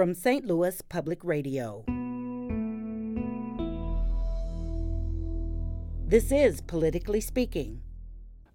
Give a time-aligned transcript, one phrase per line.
[0.00, 0.46] from St.
[0.46, 1.84] Louis Public Radio.
[6.06, 7.82] This is Politically Speaking.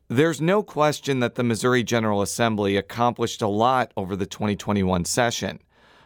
[0.07, 5.59] There's no question that the Missouri General Assembly accomplished a lot over the 2021 session.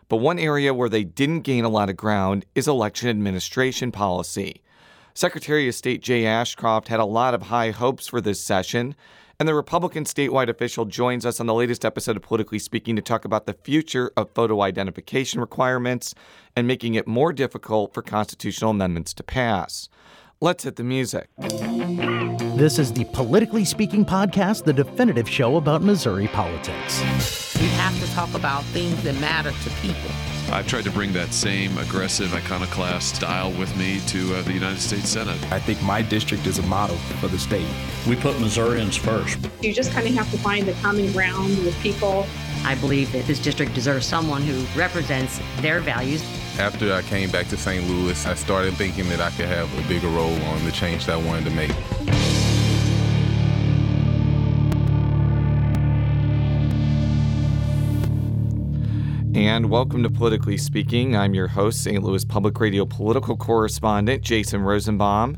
[0.09, 4.61] But one area where they didn't gain a lot of ground is election administration policy.
[5.13, 8.93] Secretary of State Jay Ashcroft had a lot of high hopes for this session,
[9.39, 13.01] and the Republican statewide official joins us on the latest episode of Politically Speaking to
[13.01, 16.13] talk about the future of photo identification requirements
[16.57, 19.87] and making it more difficult for constitutional amendments to pass.
[20.41, 21.27] Let's hit the music.
[21.37, 27.01] This is the Politically Speaking podcast, the definitive show about Missouri politics.
[27.59, 30.09] We have to talk about things that matter to people.
[30.49, 34.79] I've tried to bring that same aggressive iconoclast style with me to uh, the United
[34.79, 35.37] States Senate.
[35.51, 37.67] I think my district is a model for the state.
[38.07, 39.39] We put Missourians first.
[39.61, 42.25] You just kind of have to find the common ground with people.
[42.63, 46.23] I believe that this district deserves someone who represents their values.
[46.57, 47.87] After I came back to St.
[47.87, 51.19] Louis, I started thinking that I could have a bigger role on the change that
[51.19, 51.71] I wanted to make.
[59.35, 61.15] And welcome to Politically Speaking.
[61.15, 62.03] I'm your host, St.
[62.03, 65.37] Louis Public Radio political correspondent Jason Rosenbaum.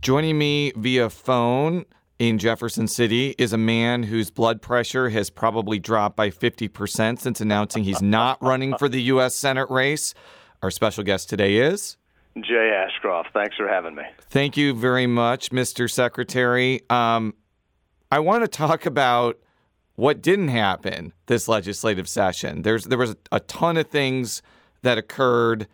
[0.00, 1.84] Joining me via phone
[2.18, 7.40] in Jefferson City is a man whose blood pressure has probably dropped by 50% since
[7.40, 9.34] announcing he's not running for the U.S.
[9.34, 10.14] Senate race.
[10.62, 11.96] Our special guest today is
[12.40, 13.30] Jay Ashcroft.
[13.34, 14.04] Thanks for having me.
[14.30, 15.90] Thank you very much, Mr.
[15.90, 16.82] Secretary.
[16.88, 17.34] Um,
[18.12, 19.38] I want to talk about
[19.96, 22.62] what didn't happen this legislative session.
[22.62, 24.40] There's there was a ton of things
[24.82, 25.66] that occurred,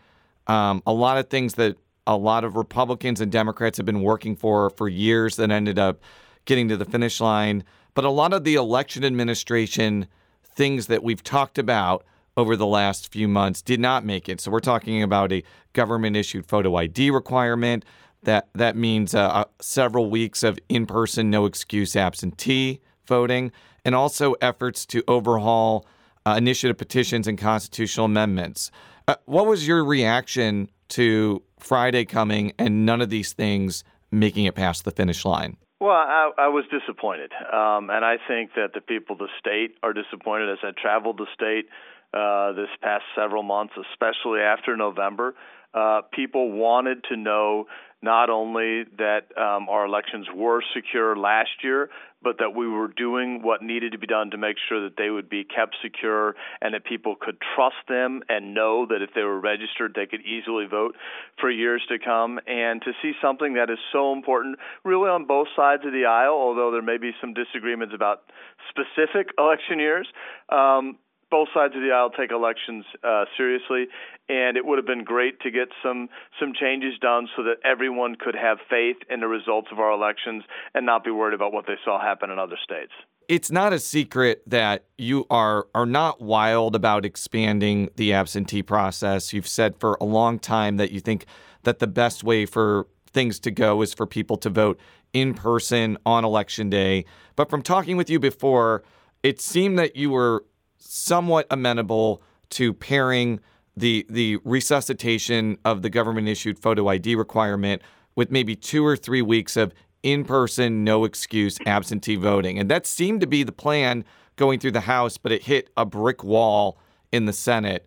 [0.46, 4.36] um, a lot of things that a lot of Republicans and Democrats have been working
[4.36, 6.00] for for years that ended up
[6.46, 7.62] getting to the finish line.
[7.92, 10.06] But a lot of the election administration
[10.42, 12.06] things that we've talked about
[12.38, 14.40] over the last few months did not make it.
[14.40, 17.84] So we're talking about a government issued photo ID requirement.
[18.22, 23.50] That that means uh, uh, several weeks of in-person, no excuse absentee voting
[23.84, 25.84] and also efforts to overhaul
[26.26, 28.70] uh, initiative petitions and constitutional amendments.
[29.08, 34.54] Uh, what was your reaction to Friday coming and none of these things making it
[34.54, 35.56] past the finish line?
[35.80, 39.76] Well, I, I was disappointed, um, and I think that the people of the state
[39.82, 40.50] are disappointed.
[40.50, 41.68] As I traveled the state
[42.14, 45.34] uh, this past several months, especially after November,
[45.74, 47.66] uh, people wanted to know
[48.00, 51.90] not only that um, our elections were secure last year,
[52.22, 55.10] but that we were doing what needed to be done to make sure that they
[55.10, 59.22] would be kept secure and that people could trust them and know that if they
[59.22, 60.96] were registered, they could easily vote
[61.40, 62.38] for years to come.
[62.46, 66.34] And to see something that is so important, really on both sides of the aisle,
[66.34, 68.22] although there may be some disagreements about
[68.68, 70.08] specific election years.
[70.48, 70.98] Um,
[71.30, 73.86] both sides of the aisle take elections uh, seriously,
[74.28, 76.08] and it would have been great to get some
[76.40, 80.44] some changes done so that everyone could have faith in the results of our elections
[80.74, 82.92] and not be worried about what they saw happen in other states.
[83.28, 89.32] It's not a secret that you are are not wild about expanding the absentee process.
[89.32, 91.26] You've said for a long time that you think
[91.64, 94.80] that the best way for things to go is for people to vote
[95.12, 97.04] in person on election day.
[97.36, 98.82] But from talking with you before,
[99.22, 100.44] it seemed that you were
[100.78, 103.40] somewhat amenable to pairing
[103.76, 107.82] the the resuscitation of the government issued photo ID requirement
[108.16, 109.72] with maybe two or three weeks of
[110.02, 112.58] in person, no excuse absentee voting.
[112.58, 114.04] And that seemed to be the plan
[114.36, 116.78] going through the House, but it hit a brick wall
[117.12, 117.84] in the Senate.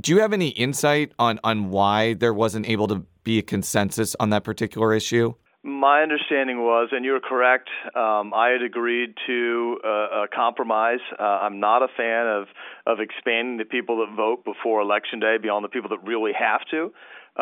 [0.00, 4.16] Do you have any insight on, on why there wasn't able to be a consensus
[4.18, 5.34] on that particular issue?
[5.66, 11.00] My understanding was, and you're correct, um, I had agreed to uh, a compromise.
[11.18, 12.46] Uh, I'm not a fan of,
[12.86, 16.60] of expanding the people that vote before Election Day beyond the people that really have
[16.70, 16.92] to.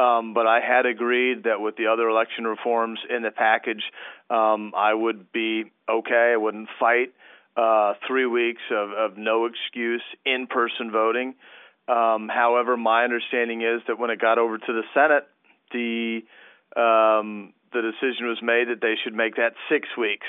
[0.01, 3.83] Um, but I had agreed that with the other election reforms in the package,
[4.31, 6.33] um, I would be okay.
[6.33, 7.13] I wouldn't fight
[7.59, 11.35] uh, three weeks of, of no excuse in person voting.
[11.89, 15.29] Um, however, my understanding is that when it got over to the Senate,
[15.73, 16.23] the
[16.75, 20.27] um, the decision was made that they should make that six weeks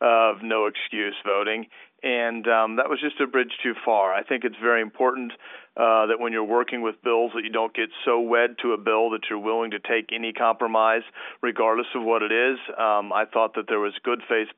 [0.00, 1.66] of no excuse voting.
[2.02, 4.14] And um, that was just a bridge too far.
[4.14, 5.32] I think it's very important
[5.76, 8.78] uh, that when you're working with bills, that you don't get so wed to a
[8.78, 11.02] bill that you're willing to take any compromise,
[11.42, 12.58] regardless of what it is.
[12.78, 14.48] Um, I thought that there was good faith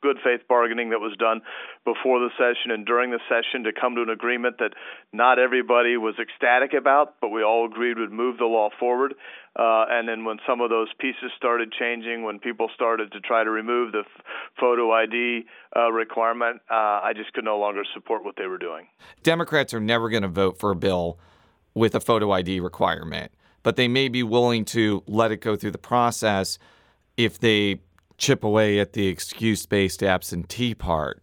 [0.00, 1.40] good faith bargaining that was done
[1.84, 4.72] before the session and during the session to come to an agreement that
[5.12, 9.14] not everybody was ecstatic about, but we all agreed would move the law forward.
[9.58, 13.42] Uh, and then when some of those pieces started changing, when people started to try
[13.42, 14.24] to remove the f-
[14.60, 18.86] photo ID uh, requirement, uh, I just could no longer support what they were doing.
[19.22, 21.18] Democrats are never going to vote for a bill
[21.74, 23.32] with a photo ID requirement,
[23.62, 26.58] but they may be willing to let it go through the process
[27.16, 27.80] if they
[28.18, 31.22] chip away at the excuse based absentee part.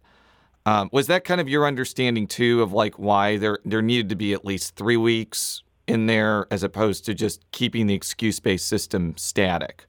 [0.66, 4.16] Um, was that kind of your understanding too of like why there there needed to
[4.16, 8.68] be at least three weeks in there as opposed to just keeping the excuse based
[8.68, 9.86] system static?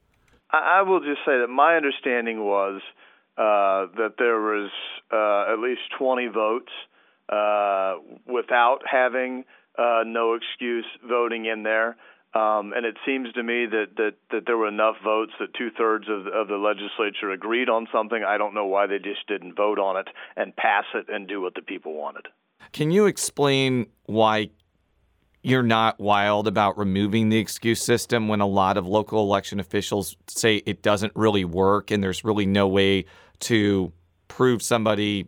[0.50, 2.80] I will just say that my understanding was
[3.36, 4.70] uh, that there was
[5.12, 6.72] uh, at least 20 votes
[7.28, 7.96] uh,
[8.26, 9.44] without having
[9.78, 11.96] uh, no excuse voting in there.
[12.34, 15.70] Um, and it seems to me that, that, that there were enough votes that two
[15.70, 18.24] thirds of, of the legislature agreed on something.
[18.26, 21.40] I don't know why they just didn't vote on it and pass it and do
[21.40, 22.26] what the people wanted.
[22.72, 24.50] Can you explain why
[25.44, 30.16] you're not wild about removing the excuse system when a lot of local election officials
[30.26, 33.04] say it doesn't really work and there's really no way
[33.40, 33.92] to
[34.26, 35.26] prove somebody's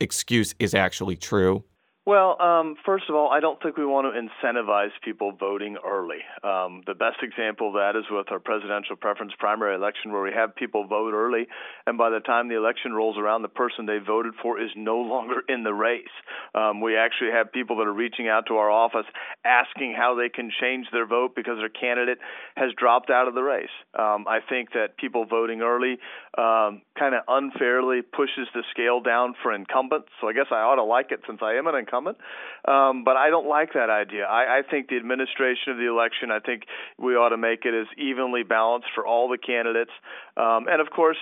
[0.00, 1.64] excuse is actually true?
[2.06, 6.22] Well, um, first of all, I don't think we want to incentivize people voting early.
[6.44, 10.30] Um, the best example of that is with our presidential preference primary election, where we
[10.30, 11.48] have people vote early,
[11.84, 14.98] and by the time the election rolls around, the person they voted for is no
[15.14, 16.14] longer in the race.
[16.54, 19.06] Um, we actually have people that are reaching out to our office
[19.44, 22.18] asking how they can change their vote because their candidate
[22.54, 23.74] has dropped out of the race.
[23.98, 25.98] Um, I think that people voting early
[26.38, 30.06] um, kind of unfairly pushes the scale down for incumbents.
[30.20, 32.18] So I guess I ought to like it since I am an incumbent incumbent.
[32.66, 34.24] Um, but I don't like that idea.
[34.24, 36.62] I, I think the administration of the election, I think
[36.98, 39.92] we ought to make it as evenly balanced for all the candidates.
[40.36, 41.18] Um, and of course,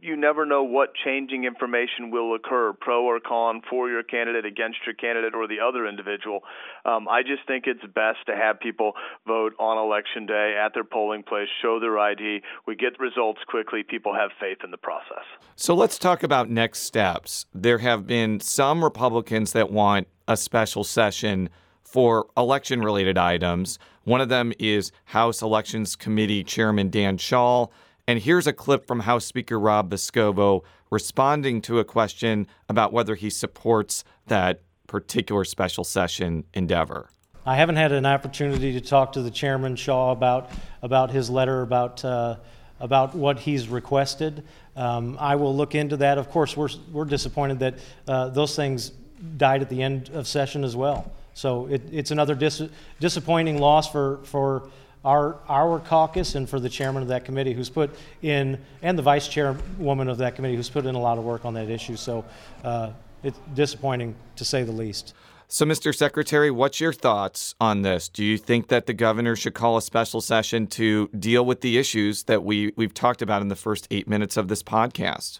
[0.00, 4.78] you never know what changing information will occur, pro or con, for your candidate, against
[4.86, 6.40] your candidate, or the other individual.
[6.84, 8.92] Um, I just think it's best to have people
[9.26, 12.42] vote on election day at their polling place, show their ID.
[12.66, 13.82] We get results quickly.
[13.82, 15.24] People have faith in the process.
[15.56, 17.46] So let's talk about next steps.
[17.52, 21.48] There have been some Republicans that want a special session
[21.82, 23.78] for election related items.
[24.04, 27.70] One of them is House Elections Committee Chairman Dan Shaul.
[28.08, 33.16] And here's a clip from House Speaker Rob Vescovo responding to a question about whether
[33.16, 37.10] he supports that particular special session endeavor.
[37.44, 40.50] I haven't had an opportunity to talk to the chairman Shaul about
[40.82, 42.36] about his letter about uh,
[42.78, 44.44] about what he's requested.
[44.76, 46.16] Um, I will look into that.
[46.16, 47.74] Of course, we're we're disappointed that
[48.06, 48.92] uh, those things
[49.36, 51.12] died at the end of session as well.
[51.34, 52.62] So it, it's another dis-
[53.00, 54.68] disappointing loss for for
[55.06, 57.90] our, our caucus and for the chairman of that committee who's put
[58.22, 61.44] in, and the vice chairwoman of that committee who's put in a lot of work
[61.44, 61.94] on that issue.
[61.96, 62.24] So
[62.64, 62.90] uh,
[63.22, 65.14] it's disappointing to say the least.
[65.48, 65.94] So, Mr.
[65.94, 68.08] Secretary, what's your thoughts on this?
[68.08, 71.78] Do you think that the governor should call a special session to deal with the
[71.78, 75.38] issues that we, we've talked about in the first eight minutes of this podcast?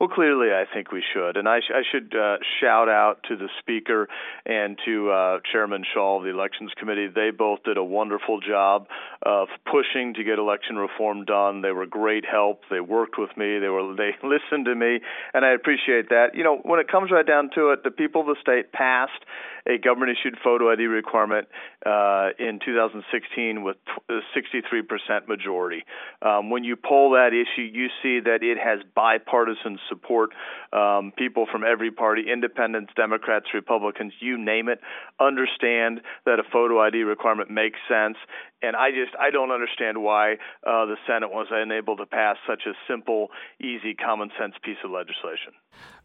[0.00, 3.36] Well, clearly, I think we should, and I, sh- I should uh, shout out to
[3.36, 4.08] the speaker
[4.44, 7.08] and to uh, Chairman Shaul of the Elections Committee.
[7.08, 8.88] They both did a wonderful job
[9.22, 11.62] of pushing to get election reform done.
[11.62, 12.62] They were great help.
[12.70, 13.58] They worked with me.
[13.58, 15.00] They were they listened to me,
[15.32, 16.34] and I appreciate that.
[16.34, 19.24] You know, when it comes right down to it, the people of the state passed
[19.66, 21.48] a government issued photo ID requirement
[21.86, 23.76] uh, in 2016 with
[24.10, 25.84] 63% majority.
[26.22, 30.30] Um, when you poll that issue, you see that it has bipartisan support.
[30.72, 34.80] Um, people from every party, independents, Democrats, Republicans, you name it,
[35.20, 38.16] understand that a photo ID requirement makes sense.
[38.64, 40.34] And I just I don't understand why
[40.66, 43.28] uh, the Senate was unable to pass such a simple,
[43.60, 45.52] easy, common sense piece of legislation.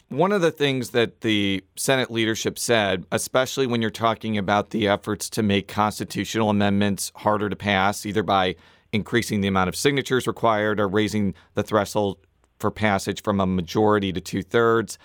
[0.10, 4.88] One of the things that the Senate leadership said, especially when you're talking about the
[4.88, 8.56] efforts to make constitutional amendments harder to pass, either by
[8.92, 12.18] increasing the amount of signatures required or raising the threshold
[12.58, 14.98] for passage from a majority to two thirds,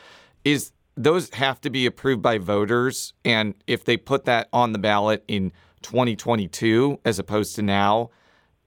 [0.42, 3.12] is those have to be approved by voters.
[3.24, 5.52] And if they put that on the ballot in
[5.84, 8.10] 2022 as opposed to now,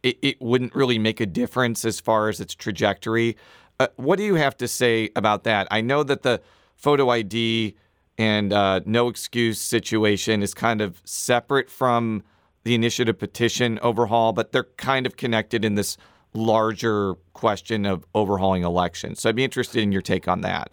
[0.03, 3.35] it, it wouldn't really make a difference as far as its trajectory.
[3.79, 5.67] Uh, what do you have to say about that?
[5.69, 6.41] I know that the
[6.75, 7.75] photo ID
[8.17, 12.23] and uh, no excuse situation is kind of separate from
[12.63, 15.97] the initiative petition overhaul, but they're kind of connected in this
[16.33, 19.21] larger question of overhauling elections.
[19.21, 20.71] So I'd be interested in your take on that.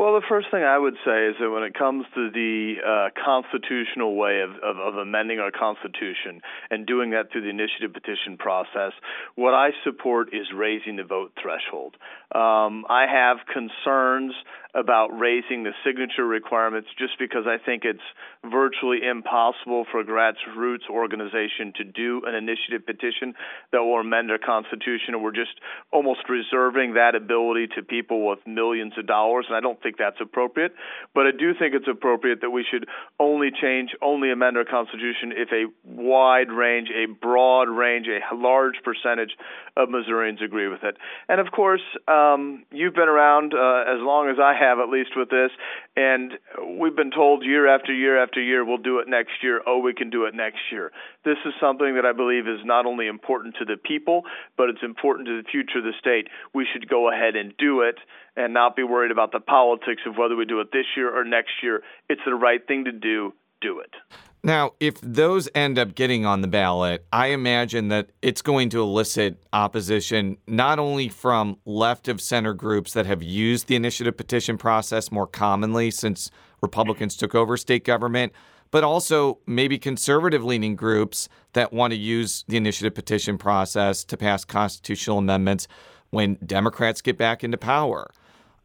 [0.00, 3.08] Well, the first thing I would say is that when it comes to the uh,
[3.22, 6.40] constitutional way of, of, of, amending our Constitution
[6.70, 8.92] and doing that through the initiative petition process,
[9.34, 11.98] what I support is raising the vote threshold.
[12.34, 14.32] Um, I have concerns
[14.74, 18.00] about raising the signature requirements just because I think it's
[18.44, 23.34] virtually impossible for a grassroots organization to do an initiative petition
[23.72, 25.14] that will amend our Constitution.
[25.14, 25.58] And we're just
[25.92, 29.46] almost reserving that ability to people with millions of dollars.
[29.48, 30.72] And I don't think that's appropriate.
[31.14, 32.86] But I do think it's appropriate that we should
[33.18, 38.76] only change, only amend our Constitution if a wide range, a broad range, a large
[38.84, 39.32] percentage
[39.76, 40.96] of Missourians agree with it.
[41.28, 45.10] And of course, um, you've been around uh, as long as I have, at least
[45.16, 45.50] with this,
[45.96, 46.32] and
[46.78, 49.62] we've been told year after year after year, we'll do it next year.
[49.66, 50.92] Oh, we can do it next year.
[51.24, 54.22] This is something that I believe is not only important to the people,
[54.56, 56.28] but it's important to the future of the state.
[56.54, 57.96] We should go ahead and do it
[58.36, 61.24] and not be worried about the politics of whether we do it this year or
[61.24, 61.82] next year.
[62.08, 63.32] It's the right thing to do.
[63.60, 63.94] Do it.
[64.42, 68.80] Now, if those end up getting on the ballot, I imagine that it's going to
[68.80, 74.56] elicit opposition not only from left of center groups that have used the initiative petition
[74.56, 76.30] process more commonly since
[76.62, 78.32] Republicans took over state government,
[78.70, 84.16] but also maybe conservative leaning groups that want to use the initiative petition process to
[84.16, 85.68] pass constitutional amendments
[86.10, 88.10] when Democrats get back into power.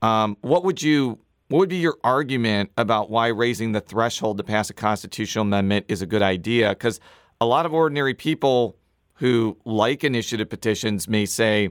[0.02, 4.44] Um, what would you what would be your argument about why raising the threshold to
[4.44, 6.70] pass a constitutional amendment is a good idea?
[6.70, 7.00] Because
[7.40, 8.78] a lot of ordinary people
[9.16, 11.70] who like initiative petitions may say,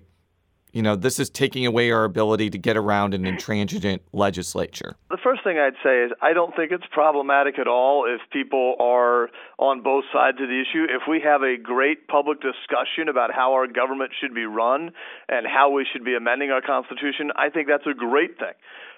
[0.72, 4.96] you know, this is taking away our ability to get around an intransigent legislature.
[5.10, 8.74] The first thing I'd say is I don't think it's problematic at all if people
[8.80, 9.28] are
[9.58, 10.84] on both sides of the issue.
[10.84, 14.90] If we have a great public discussion about how our government should be run
[15.28, 18.54] and how we should be amending our Constitution, I think that's a great thing.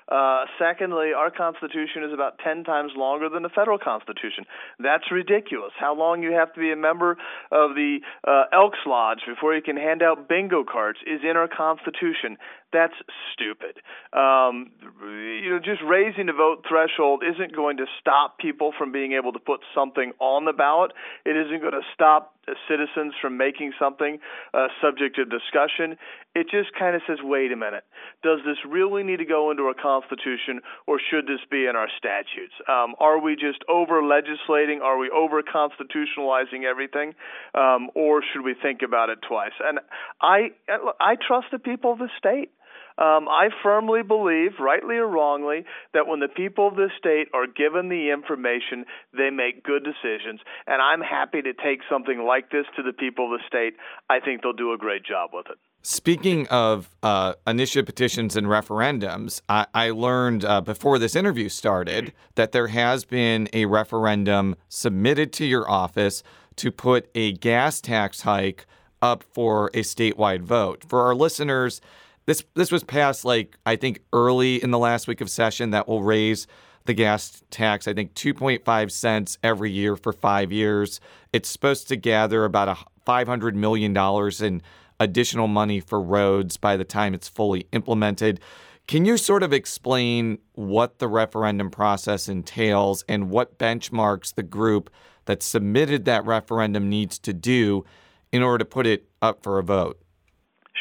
[0.09, 4.45] Uh, secondly, our Constitution is about 10 times longer than the federal Constitution.
[4.79, 5.73] That's ridiculous.
[5.79, 7.13] How long you have to be a member
[7.51, 11.49] of the uh, Elks Lodge before you can hand out bingo cards is in our
[11.49, 12.39] Constitution.
[12.73, 12.95] That's
[13.33, 13.83] stupid.
[14.13, 14.71] Um,
[15.03, 19.33] you know, just raising the vote threshold isn't going to stop people from being able
[19.33, 20.93] to put something on the ballot.
[21.25, 22.37] It isn't going to stop
[22.69, 24.19] citizens from making something
[24.55, 25.99] uh, subject to discussion.
[26.37, 27.85] It just kind of says, wait a minute,
[28.23, 31.89] does this really need to go into our constitution or should this be in our
[31.97, 32.53] statutes?
[32.69, 34.83] Um, are we just over legislating?
[34.85, 37.15] Are we over constitutionalizing everything?
[37.55, 39.57] Um, or should we think about it twice?
[39.65, 39.81] And
[40.21, 40.53] I,
[41.01, 42.51] I trust the people of the state.
[42.99, 47.47] Um, I firmly believe, rightly or wrongly, that when the people of this state are
[47.47, 48.85] given the information,
[49.17, 50.41] they make good decisions.
[50.67, 53.77] And I'm happy to take something like this to the people of the state.
[54.09, 55.59] I think they'll do a great job with it.
[55.83, 62.13] Speaking of uh, initiative petitions and referendums, I, I learned uh, before this interview started
[62.35, 66.25] that there has been a referendum submitted to your office
[66.57, 68.67] to put a gas tax hike
[69.01, 70.85] up for a statewide vote.
[70.89, 71.81] For our listeners,
[72.27, 75.87] this this was passed like I think early in the last week of session that
[75.87, 76.47] will raise
[76.87, 81.01] the gas tax I think 2.5 cents every year for 5 years.
[81.33, 84.63] It's supposed to gather about a 500 million dollars in
[85.01, 88.41] additional money for roads by the time it's fully implemented.
[88.87, 94.91] Can you sort of explain what the referendum process entails and what benchmarks the group
[95.25, 97.85] that submitted that referendum needs to do
[98.33, 99.99] in order to put it up for a vote?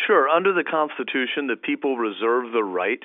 [0.05, 0.29] Sure.
[0.29, 3.01] Under the Constitution, the people reserve the right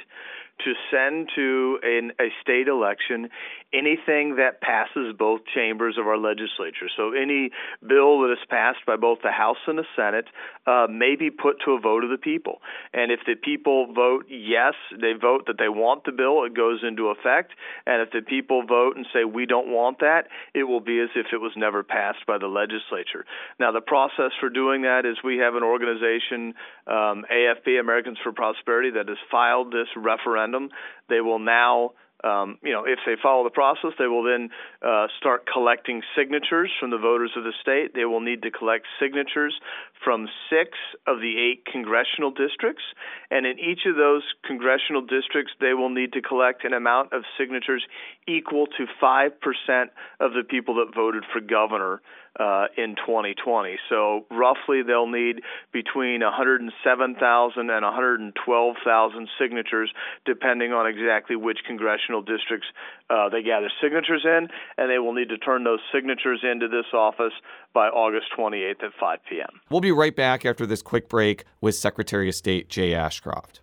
[0.64, 3.30] to send to an, a state election
[3.72, 6.88] anything that passes both chambers of our legislature.
[6.96, 7.50] So any
[7.86, 10.26] bill that is passed by both the House and the Senate
[10.66, 12.60] uh, may be put to a vote of the people.
[12.92, 16.80] And if the people vote yes, they vote that they want the bill, it goes
[16.86, 17.52] into effect.
[17.86, 20.24] And if the people vote and say we don't want that,
[20.54, 23.24] it will be as if it was never passed by the legislature.
[23.58, 26.54] Now, the process for doing that is we have an organization,
[26.86, 30.70] um, AFP, Americans for Prosperity, that has filed this referendum.
[31.08, 31.92] They will now
[32.24, 34.50] um, you know, if they follow the process, they will then
[34.82, 37.94] uh, start collecting signatures from the voters of the state.
[37.94, 39.58] They will need to collect signatures
[40.04, 42.84] from six of the eight congressional districts,
[43.30, 47.22] and in each of those congressional districts, they will need to collect an amount of
[47.38, 47.84] signatures
[48.26, 52.00] equal to five percent of the people that voted for governor
[52.38, 53.76] uh, in 2020.
[53.88, 59.92] So roughly they'll need between 107,000 and 112,000 signatures,
[60.24, 62.68] depending on exactly which congressional districts
[63.08, 66.86] uh, they gather signatures in, and they will need to turn those signatures into this
[66.92, 67.32] office
[67.74, 69.60] by August 28th at 5 p.m.
[69.68, 73.60] We'll be right back after this quick break with Secretary of State Jay Ashcroft.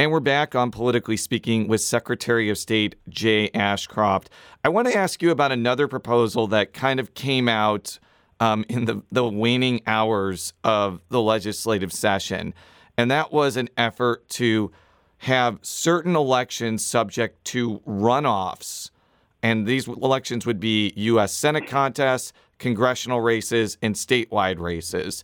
[0.00, 4.30] And we're back on Politically Speaking with Secretary of State Jay Ashcroft.
[4.64, 7.98] I want to ask you about another proposal that kind of came out
[8.40, 12.54] um, in the, the waning hours of the legislative session.
[12.96, 14.72] And that was an effort to
[15.18, 18.88] have certain elections subject to runoffs.
[19.42, 21.34] And these elections would be U.S.
[21.34, 25.22] Senate contests, congressional races, and statewide races.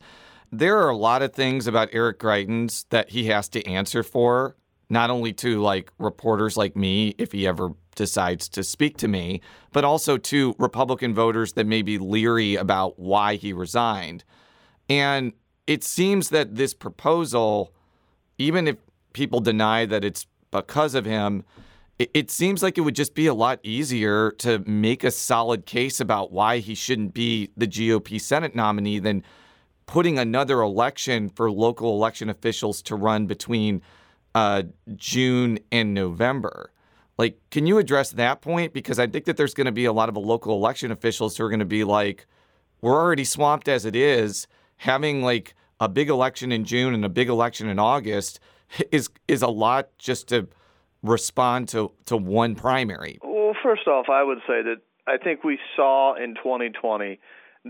[0.53, 4.55] There are a lot of things about Eric Greitens that he has to answer for,
[4.89, 9.41] not only to like reporters like me, if he ever decides to speak to me,
[9.73, 14.23] but also to Republican voters that may be leery about why he resigned.
[14.89, 15.33] And
[15.67, 17.73] it seems that this proposal,
[18.39, 18.77] even if
[19.13, 21.45] people deny that it's because of him,
[21.99, 25.67] it, it, seems like it would just be a lot easier to make a solid
[25.67, 29.25] case about why he shouldn't be the GOP Senate nominee than
[29.87, 33.81] putting another election for local election officials to run between
[34.37, 34.65] uh,
[34.97, 36.71] June and November.
[37.17, 38.75] Like, can you address that point?
[38.75, 41.45] Because I think that there's going to be a lot of local election officials who
[41.45, 42.27] are going to be like,
[42.83, 44.47] we're already swamped as it is.
[44.77, 48.39] Having like a big election in June and a big election in August
[48.93, 50.47] is is a lot just to
[51.03, 53.19] respond to, to one primary.
[53.25, 57.19] Well, first off, I would say that I think we saw in 2020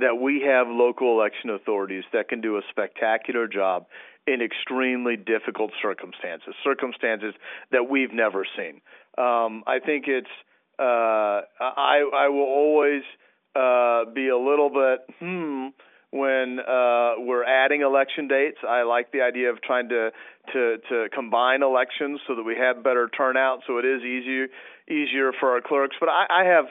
[0.01, 3.87] that we have local election authorities that can do a spectacular job
[4.27, 7.35] in extremely difficult circumstances, circumstances
[7.71, 8.81] that we've never seen.
[9.19, 10.27] Um, I think it's
[10.79, 13.03] uh, I I will always
[13.55, 15.69] uh, be a little bit hmm
[16.11, 18.59] when uh, we're adding election dates.
[18.67, 20.11] I like the idea of trying to,
[20.53, 24.47] to to combine elections so that we have better turnout, so it is easier
[24.89, 25.97] easier for our clerks.
[25.99, 26.67] But I, I have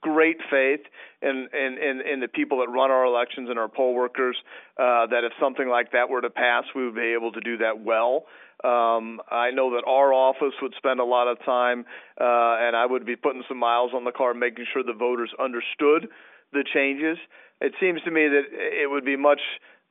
[0.00, 0.80] great faith
[1.22, 4.36] in, in, in, in the people that run our elections and our poll workers
[4.78, 7.58] uh, that if something like that were to pass, we would be able to do
[7.58, 8.24] that well.
[8.64, 11.84] Um, I know that our office would spend a lot of time,
[12.20, 15.30] uh, and I would be putting some miles on the car, making sure the voters
[15.38, 16.08] understood
[16.52, 17.18] the changes.
[17.60, 19.40] It seems to me that it would be much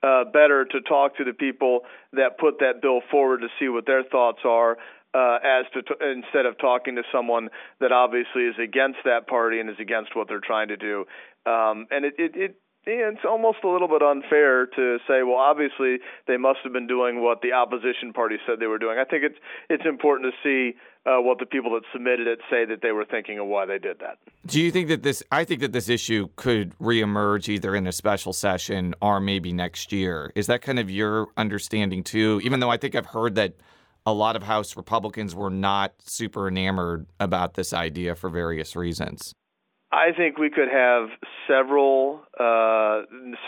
[0.04, 1.82] uh, better to talk to the people
[2.14, 4.78] that put that bill forward to see what their thoughts are
[5.14, 7.50] uh, as to t- instead of talking to someone
[7.80, 11.06] that obviously is against that party and is against what they're trying to do.
[11.46, 12.56] Um, and it, it, it
[12.88, 15.98] it's almost a little bit unfair to say, well, obviously
[16.28, 18.98] they must have been doing what the opposition party said they were doing.
[18.98, 19.36] I think it's
[19.70, 23.06] it's important to see uh, what the people that submitted it say that they were
[23.06, 24.18] thinking of why they did that.
[24.46, 25.22] Do you think that this?
[25.32, 29.92] I think that this issue could reemerge either in a special session or maybe next
[29.92, 30.32] year.
[30.36, 32.40] Is that kind of your understanding too?
[32.44, 33.56] Even though I think I've heard that
[34.08, 39.34] a lot of House Republicans were not super enamored about this idea for various reasons.
[39.92, 41.10] I think we could have
[41.48, 43.04] several uh,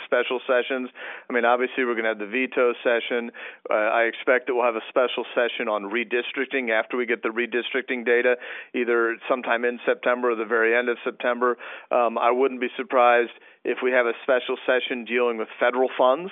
[0.06, 0.90] special sessions.
[1.30, 3.32] I mean, obviously, we're going to have the veto session.
[3.70, 7.30] Uh, I expect that we'll have a special session on redistricting after we get the
[7.30, 8.36] redistricting data,
[8.76, 11.58] either sometime in September or the very end of September.
[11.90, 13.32] Um, I wouldn't be surprised
[13.64, 16.32] if we have a special session dealing with federal funds.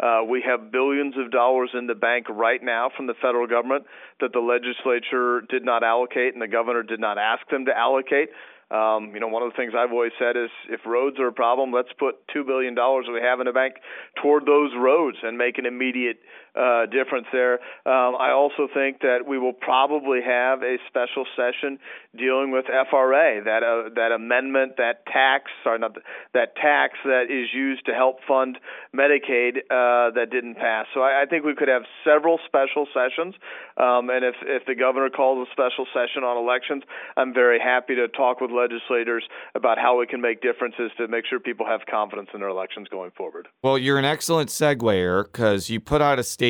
[0.00, 3.84] Uh, we have billions of dollars in the bank right now from the federal government
[4.20, 8.28] that the legislature did not allocate and the governor did not ask them to allocate.
[8.70, 11.32] Um, you know, one of the things I've always said is if roads are a
[11.32, 13.74] problem, let's put $2 billion we have in the bank
[14.20, 16.18] toward those roads and make an immediate
[16.58, 17.54] uh, difference there.
[17.86, 21.78] Um, I also think that we will probably have a special session
[22.16, 26.00] dealing with FRA, that uh, that amendment, that tax, sorry, not the,
[26.34, 28.58] that tax that is used to help fund
[28.94, 30.86] Medicaid uh, that didn't pass.
[30.94, 33.34] So I, I think we could have several special sessions,
[33.76, 36.82] um, and if if the governor calls a special session on elections,
[37.16, 39.22] I'm very happy to talk with legislators
[39.54, 42.88] about how we can make differences to make sure people have confidence in their elections
[42.88, 43.46] going forward.
[43.62, 46.47] Well, you're an excellent seguer because you put out a statement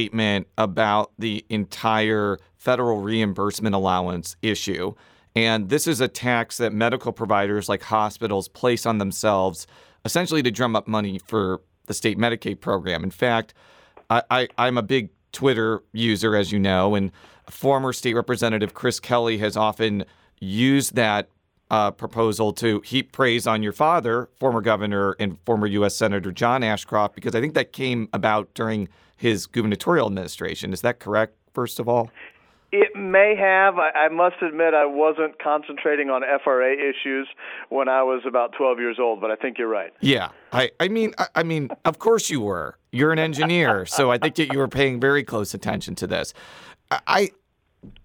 [0.57, 4.95] about the entire federal reimbursement allowance issue.
[5.37, 9.67] And this is a tax that medical providers like hospitals place on themselves
[10.05, 13.05] essentially to drum up money for the state Medicaid program.
[13.05, 13.55] In fact,
[14.11, 17.13] I, am a big Twitter user, as you know, and
[17.51, 20.05] former state representative Chris Kelly has often
[20.41, 21.29] used that
[21.71, 25.95] uh, proposal to heap praise on your father, former governor and former U.S.
[25.95, 30.73] Senator John Ashcroft, because I think that came about during his gubernatorial administration.
[30.73, 32.11] Is that correct, first of all?
[32.71, 33.79] It may have.
[33.79, 37.27] I, I must admit, I wasn't concentrating on FRA issues
[37.71, 39.93] when I was about 12 years old, but I think you're right.
[40.01, 42.79] Yeah, I, I mean, I, I mean, of course you were.
[42.93, 46.33] You're an engineer, so I think that you were paying very close attention to this.
[46.91, 47.31] I,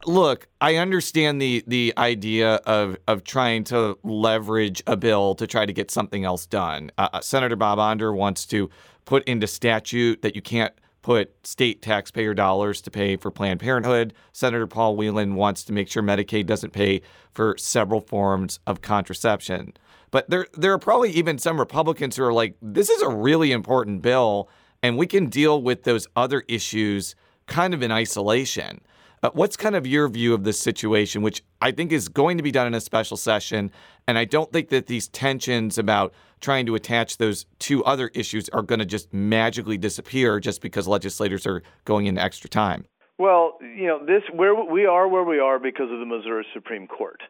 [0.06, 5.66] look, I understand the the idea of of trying to leverage a bill to try
[5.66, 6.92] to get something else done.
[6.98, 8.70] Uh, uh Senator Bob Onder wants to
[9.06, 10.74] put into statute that you can't
[11.04, 14.14] put state taxpayer dollars to pay for Planned Parenthood.
[14.32, 19.74] Senator Paul Wieland wants to make sure Medicaid doesn't pay for several forms of contraception.
[20.10, 23.52] But there there are probably even some Republicans who are like, this is a really
[23.52, 24.50] important bill,
[24.82, 28.82] and we can deal with those other issues kind of in isolation.
[29.24, 32.44] Uh, what's kind of your view of this situation, which I think is going to
[32.44, 33.72] be done in a special session?
[34.06, 38.50] And I don't think that these tensions about trying to attach those two other issues
[38.50, 42.84] are going to just magically disappear just because legislators are going into extra time.
[43.18, 46.86] Well, you know, this where we are where we are because of the Missouri Supreme
[46.86, 47.22] Court.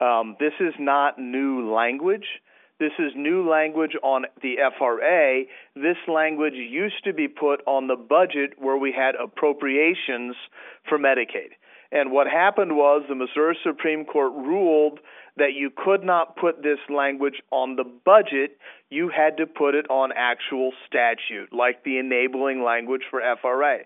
[0.00, 2.24] Um, this is not new language.
[2.82, 5.44] This is new language on the FRA.
[5.76, 10.34] This language used to be put on the budget where we had appropriations
[10.88, 11.54] for Medicaid.
[11.92, 14.98] And what happened was the Missouri Supreme Court ruled
[15.36, 18.58] that you could not put this language on the budget.
[18.90, 23.78] You had to put it on actual statute, like the enabling language for FRA.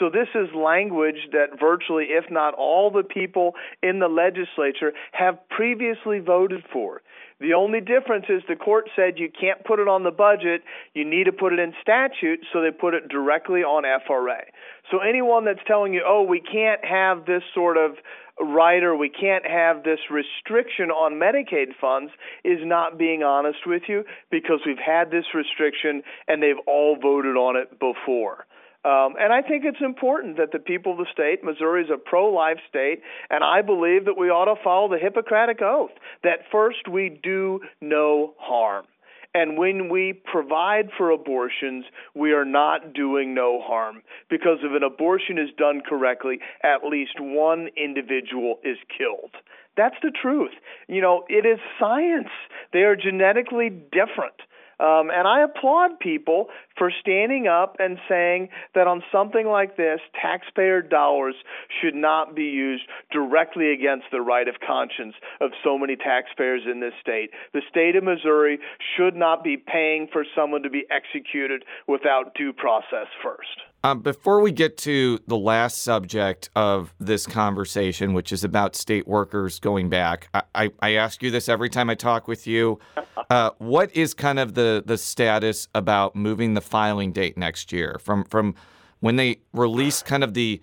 [0.00, 5.38] So this is language that virtually, if not all the people in the legislature have
[5.50, 7.00] previously voted for.
[7.40, 10.62] The only difference is the court said you can't put it on the budget,
[10.94, 14.42] you need to put it in statute, so they put it directly on FRA.
[14.90, 17.96] So anyone that's telling you, oh, we can't have this sort of
[18.40, 22.10] or we can't have this restriction on Medicaid funds
[22.42, 27.36] is not being honest with you because we've had this restriction and they've all voted
[27.36, 28.46] on it before.
[28.82, 31.98] Um, and I think it's important that the people of the state, Missouri is a
[31.98, 35.90] pro life state, and I believe that we ought to follow the Hippocratic Oath
[36.24, 38.86] that first we do no harm.
[39.34, 44.82] And when we provide for abortions, we are not doing no harm because if an
[44.82, 49.30] abortion is done correctly, at least one individual is killed.
[49.76, 50.50] That's the truth.
[50.88, 52.28] You know, it is science.
[52.72, 54.34] They are genetically different.
[54.80, 56.46] Um, and I applaud people
[56.78, 61.34] for standing up and saying that on something like this, taxpayer dollars
[61.80, 66.80] should not be used directly against the right of conscience of so many taxpayers in
[66.80, 67.30] this state.
[67.52, 68.58] The state of Missouri
[68.96, 73.69] should not be paying for someone to be executed without due process first.
[73.82, 79.08] Um, before we get to the last subject of this conversation, which is about state
[79.08, 82.78] workers going back, I, I, I ask you this every time I talk with you.
[83.28, 87.96] Uh, what is kind of the, the status about moving the filing date next year
[88.02, 88.56] from from
[88.98, 90.60] when they release kind of the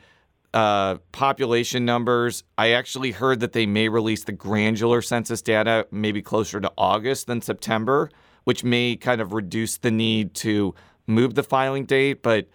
[0.53, 2.43] uh, population numbers?
[2.57, 7.27] I actually heard that they may release the granular census data maybe closer to August
[7.27, 8.09] than September,
[8.43, 10.75] which may kind of reduce the need to
[11.05, 12.49] move the filing date, but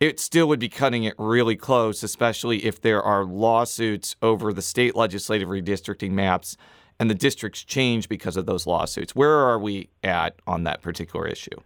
[0.00, 4.62] it still would be cutting it really close, especially if there are lawsuits over the
[4.62, 6.56] state legislative redistricting maps
[6.98, 9.14] and the districts change because of those lawsuits.
[9.14, 11.56] Where are we at on that particular issue?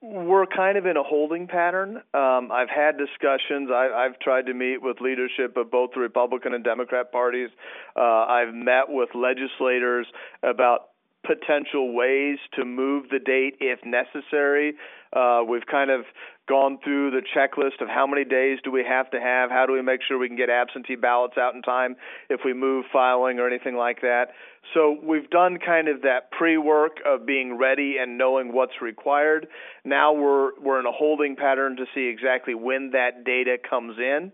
[0.00, 1.98] We're kind of in a holding pattern.
[2.12, 3.70] Um, I've had discussions.
[3.72, 7.50] I, have tried to meet with leadership of both the Republican and Democrat parties.
[7.94, 10.06] Uh, I've met with legislators
[10.42, 10.91] about
[11.24, 14.74] potential ways to move the date if necessary.
[15.12, 16.04] Uh, we've kind of
[16.48, 19.72] gone through the checklist of how many days do we have to have, how do
[19.72, 21.94] we make sure we can get absentee ballots out in time
[22.28, 24.28] if we move filing or anything like that.
[24.74, 29.46] So we've done kind of that pre-work of being ready and knowing what's required.
[29.84, 34.32] Now we're we're in a holding pattern to see exactly when that data comes in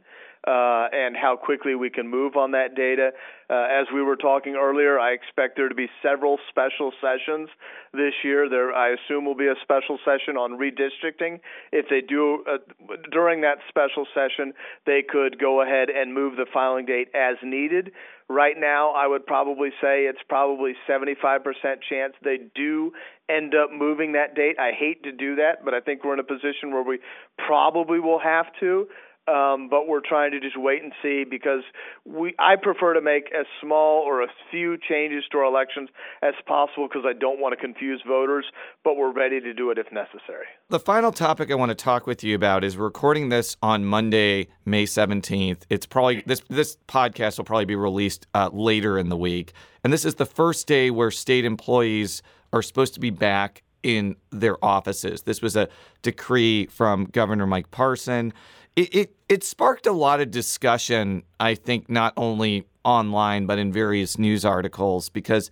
[0.49, 3.11] uh, and how quickly we can move on that data.
[3.51, 7.51] Uh, as we were talking earlier, I expect there to be several special sessions
[7.93, 8.49] this year.
[8.49, 11.41] There, I assume, will be a special session on redistricting.
[11.71, 12.59] If they do uh,
[13.13, 14.55] during that special session,
[14.87, 17.93] they could go ahead and move the filing date as needed.
[18.31, 21.41] Right now, I would probably say it's probably 75%
[21.89, 22.93] chance they do
[23.29, 24.57] end up moving that date.
[24.59, 27.01] I hate to do that, but I think we're in a position where we
[27.39, 28.87] probably will have to
[29.29, 31.63] um, but we're trying to just wait and see because
[32.05, 35.91] we I prefer to make as small or a few changes to our elections
[36.23, 38.47] as possible because I don't want to confuse voters,
[38.85, 40.47] but we're ready to do it if necessary.
[40.71, 44.49] The final topic I want to talk with you about is recording this on Monday,
[44.65, 45.63] May 17th.
[45.69, 49.53] It's probably this this podcast will probably be released uh, later in the week,
[49.85, 54.17] and this is the first day where state employees are supposed to be back in
[54.31, 55.23] their offices.
[55.23, 55.69] This was a
[56.03, 58.33] decree from Governor Mike Parson
[58.79, 63.73] it, it, it sparked a lot of discussion, I think, not only online, but in
[63.73, 65.51] various news articles, because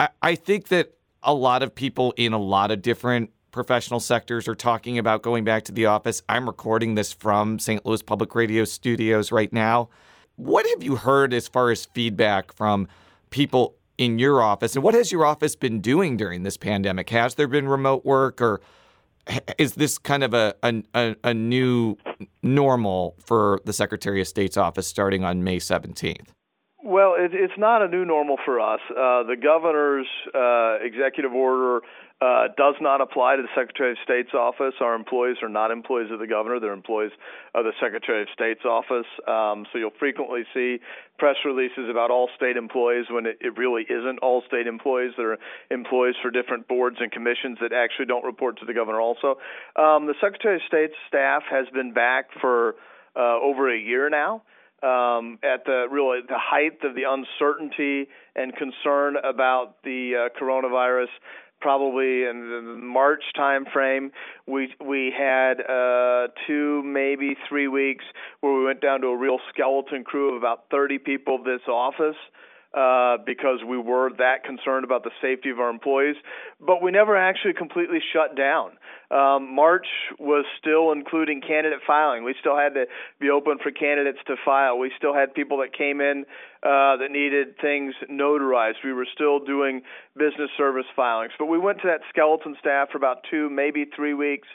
[0.00, 4.48] I, I think that a lot of people in a lot of different professional sectors
[4.48, 6.22] are talking about going back to the office.
[6.26, 7.84] I'm recording this from St.
[7.84, 9.90] Louis Public Radio studios right now.
[10.36, 12.88] What have you heard as far as feedback from
[13.28, 14.74] people in your office?
[14.74, 17.10] And what has your office been doing during this pandemic?
[17.10, 18.62] Has there been remote work or
[19.58, 21.96] is this kind of a, a, a new
[22.42, 26.28] normal for the Secretary of State's office starting on May 17th?
[26.84, 28.80] Well, it, it's not a new normal for us.
[28.90, 31.80] Uh, the governor's uh, executive order
[32.20, 34.72] uh, does not apply to the Secretary of State's office.
[34.80, 37.12] Our employees are not employees of the governor; they're employees
[37.54, 39.06] of the Secretary of State's office.
[39.28, 40.78] Um, so you'll frequently see
[41.18, 45.12] press releases about all state employees when it, it really isn't all state employees.
[45.18, 45.38] There are
[45.70, 49.00] employees for different boards and commissions that actually don't report to the governor.
[49.00, 49.36] Also,
[49.76, 52.76] um, the Secretary of State's staff has been back for
[53.14, 54.42] uh, over a year now.
[54.82, 61.08] Um, at the really the height of the uncertainty and concern about the uh, coronavirus,
[61.60, 64.12] probably in the March time frame.
[64.46, 68.04] We we had uh, two, maybe three weeks
[68.40, 71.36] where we went down to a real skeleton crew of about 30 people.
[71.36, 72.16] of This office.
[72.76, 76.14] Uh, because we were that concerned about the safety of our employees,
[76.60, 78.72] but we never actually completely shut down.
[79.10, 79.86] Um, March
[80.18, 82.22] was still including candidate filing.
[82.22, 82.84] We still had to
[83.18, 84.76] be open for candidates to file.
[84.76, 86.26] We still had people that came in
[86.62, 88.84] uh, that needed things notarized.
[88.84, 89.80] We were still doing
[90.14, 91.32] business service filings.
[91.38, 94.48] But we went to that skeleton staff for about two, maybe three weeks.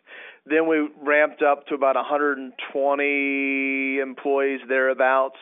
[0.46, 5.38] Then we ramped up to about 120 employees thereabouts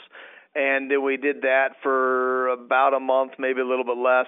[0.55, 4.25] and we did that for about a month, maybe a little bit less.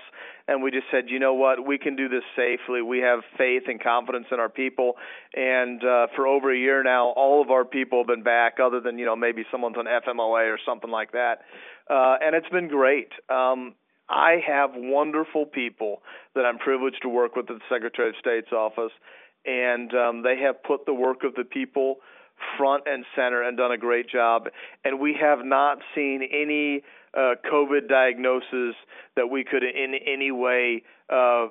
[0.47, 2.81] And we just said, you know what, we can do this safely.
[2.81, 4.93] We have faith and confidence in our people.
[5.33, 8.79] And uh, for over a year now, all of our people have been back, other
[8.79, 11.39] than you know maybe someone's on FMLA or something like that.
[11.89, 13.09] Uh, and it's been great.
[13.29, 13.73] Um,
[14.07, 16.01] I have wonderful people
[16.35, 18.91] that I'm privileged to work with at the Secretary of State's office,
[19.45, 21.97] and um, they have put the work of the people
[22.57, 24.47] front and center and done a great job.
[24.83, 28.75] And we have not seen any uh, COVID diagnosis
[29.15, 31.47] that we could in any way uh,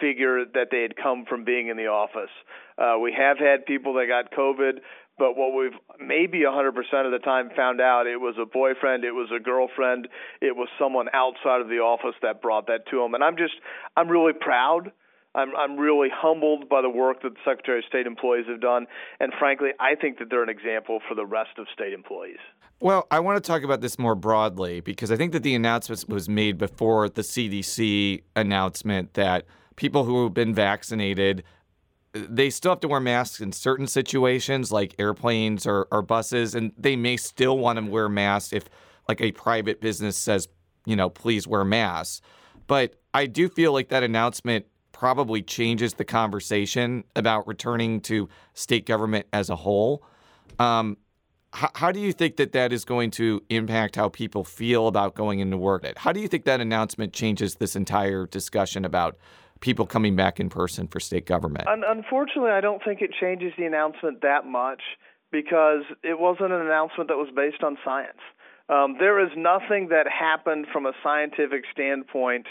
[0.00, 2.30] figure that they had come from being in the office.
[2.76, 4.80] Uh, we have had people that got COVID,
[5.16, 6.68] but what we've maybe 100%
[7.06, 10.08] of the time found out it was a boyfriend, it was a girlfriend,
[10.40, 13.14] it was someone outside of the office that brought that to them.
[13.14, 13.54] And I'm just,
[13.96, 14.90] I'm really proud
[15.34, 18.86] I'm I'm really humbled by the work that the Secretary of State employees have done,
[19.20, 22.38] and frankly, I think that they're an example for the rest of state employees.
[22.80, 26.08] Well, I want to talk about this more broadly because I think that the announcement
[26.08, 31.44] was made before the CDC announcement that people who have been vaccinated
[32.14, 36.72] they still have to wear masks in certain situations like airplanes or, or buses and
[36.78, 38.68] they may still want to wear masks if
[39.08, 40.48] like a private business says
[40.86, 42.20] you know please wear masks
[42.66, 48.86] but i do feel like that announcement probably changes the conversation about returning to state
[48.86, 50.02] government as a whole.
[50.58, 50.96] Um,
[51.52, 55.38] how, do you think that that is going to impact how people feel about going
[55.38, 55.84] into work?
[55.96, 59.16] How do you think that announcement changes this entire discussion about
[59.60, 61.68] people coming back in person for state government?
[61.68, 64.82] Unfortunately, I don't think it changes the announcement that much
[65.30, 68.18] because it wasn't an announcement that was based on science.
[68.68, 72.46] Um, there is nothing that happened from a scientific standpoint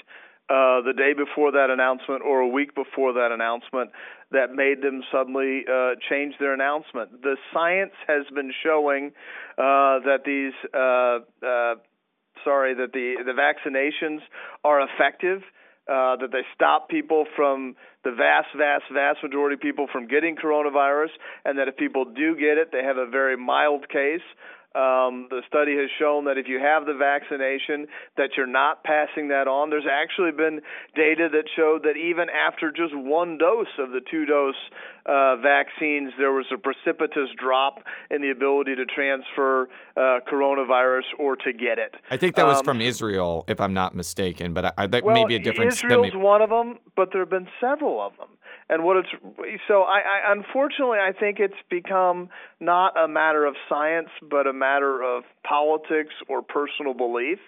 [0.49, 3.91] uh, the day before that announcement or a week before that announcement
[4.31, 7.21] that made them suddenly uh, change their announcement.
[7.21, 9.13] The science has been showing
[9.57, 11.75] uh, that these, uh, uh,
[12.43, 14.19] sorry, that the the vaccinations
[14.63, 15.41] are effective.
[15.85, 17.75] Uh, that they stop people from
[18.05, 21.09] the vast, vast, vast majority of people from getting coronavirus,
[21.43, 24.23] and that if people do get it, they have a very mild case.
[24.75, 27.85] Um, the study has shown that if you have the vaccination,
[28.17, 29.69] that you're not passing that on.
[29.69, 30.61] There's actually been
[30.95, 34.55] data that showed that even after just one dose of the two-dose
[35.05, 41.35] uh, vaccines, there was a precipitous drop in the ability to transfer uh, coronavirus or
[41.35, 41.93] to get it.
[42.09, 45.03] I think that was um, from Israel, if I'm not mistaken, but I, I, that
[45.03, 45.73] well, may be a different.
[45.73, 48.29] Israel's one of them, but there have been several of them.
[48.69, 49.09] And what it's
[49.67, 54.53] so I, I unfortunately I think it's become not a matter of science, but a
[54.63, 57.39] matter of politics or personal belief.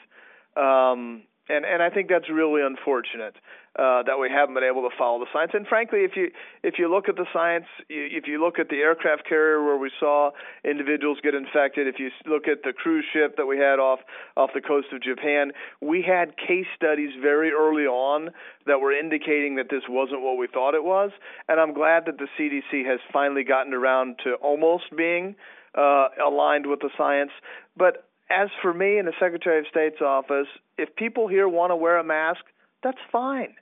[0.57, 3.35] Um, and and I think that's really unfortunate
[3.77, 5.51] uh, that we haven't been able to follow the science.
[5.53, 6.31] And frankly, if you
[6.63, 9.91] if you look at the science, if you look at the aircraft carrier where we
[9.99, 10.31] saw
[10.63, 13.99] individuals get infected, if you look at the cruise ship that we had off
[14.35, 15.51] off the coast of Japan,
[15.81, 18.31] we had case studies very early on
[18.65, 21.11] that were indicating that this wasn't what we thought it was.
[21.47, 25.35] And I'm glad that the CDC has finally gotten around to almost being
[25.77, 27.31] uh, aligned with the science.
[27.77, 31.75] But as for me in the Secretary of State's office, if people here want to
[31.75, 32.41] wear a mask,
[32.83, 33.55] that's fine.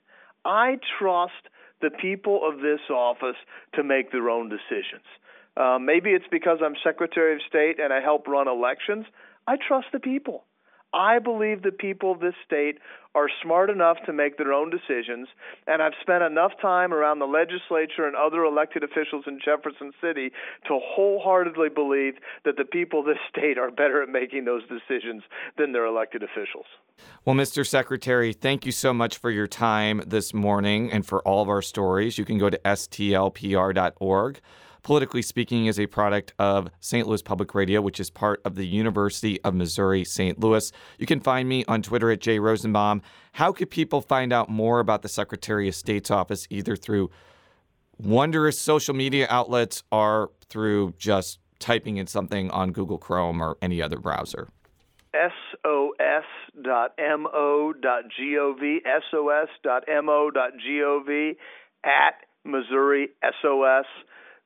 [0.44, 1.32] I trust
[1.80, 3.36] the people of this office
[3.74, 5.04] to make their own decisions.
[5.56, 9.06] Uh, maybe it's because I'm Secretary of State and I help run elections.
[9.46, 10.44] I trust the people.
[10.94, 12.78] I believe the people of this state
[13.14, 15.28] are smart enough to make their own decisions,
[15.66, 20.30] and I've spent enough time around the legislature and other elected officials in Jefferson City
[20.66, 25.22] to wholeheartedly believe that the people of this state are better at making those decisions
[25.58, 26.66] than their elected officials.
[27.24, 27.66] Well, Mr.
[27.66, 31.62] Secretary, thank you so much for your time this morning and for all of our
[31.62, 32.18] stories.
[32.18, 34.40] You can go to stlpr.org.
[34.84, 37.08] Politically Speaking is a product of St.
[37.08, 40.38] Louis Public Radio, which is part of the University of Missouri St.
[40.38, 40.70] Louis.
[40.98, 43.00] You can find me on Twitter at Jay Rosenbaum.
[43.32, 47.10] How could people find out more about the Secretary of State's office, either through
[47.98, 53.80] wondrous social media outlets or through just typing in something on Google Chrome or any
[53.80, 54.50] other browser?
[55.14, 56.20] sos.mo.gov,
[59.10, 60.16] sos.mo.gov,
[61.84, 63.08] at Missouri
[63.40, 63.86] SOS.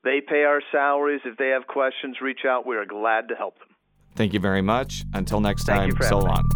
[0.08, 1.20] They pay our salaries.
[1.26, 2.66] If they have questions, reach out.
[2.66, 3.68] We are glad to help them.
[4.14, 5.04] Thank you very much.
[5.12, 6.48] Until next time, so long.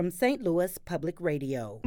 [0.00, 0.40] From St.
[0.40, 1.78] Louis Public Radio.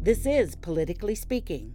[0.00, 1.74] This is Politically Speaking.